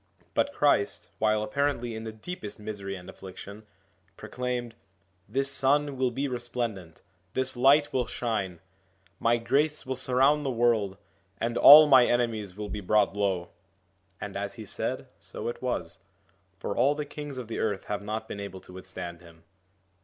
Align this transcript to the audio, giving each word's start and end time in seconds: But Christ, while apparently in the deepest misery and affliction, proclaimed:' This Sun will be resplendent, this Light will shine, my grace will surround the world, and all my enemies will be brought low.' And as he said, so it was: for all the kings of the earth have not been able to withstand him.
But 0.33 0.51
Christ, 0.51 1.11
while 1.19 1.43
apparently 1.43 1.93
in 1.93 2.05
the 2.05 2.11
deepest 2.11 2.59
misery 2.59 2.95
and 2.95 3.07
affliction, 3.07 3.67
proclaimed:' 4.17 4.73
This 5.29 5.51
Sun 5.51 5.95
will 5.95 6.09
be 6.09 6.27
resplendent, 6.27 7.03
this 7.35 7.55
Light 7.55 7.93
will 7.93 8.07
shine, 8.07 8.61
my 9.19 9.37
grace 9.37 9.85
will 9.85 9.93
surround 9.95 10.43
the 10.43 10.49
world, 10.49 10.97
and 11.39 11.55
all 11.55 11.85
my 11.85 12.07
enemies 12.07 12.57
will 12.57 12.67
be 12.67 12.81
brought 12.81 13.15
low.' 13.15 13.49
And 14.19 14.35
as 14.35 14.55
he 14.55 14.65
said, 14.65 15.07
so 15.19 15.47
it 15.47 15.61
was: 15.61 15.99
for 16.57 16.75
all 16.75 16.95
the 16.95 17.05
kings 17.05 17.37
of 17.37 17.47
the 17.47 17.59
earth 17.59 17.85
have 17.85 18.01
not 18.01 18.27
been 18.27 18.39
able 18.39 18.61
to 18.61 18.73
withstand 18.73 19.21
him. 19.21 19.43